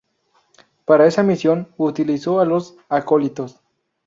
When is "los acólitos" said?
2.45-3.61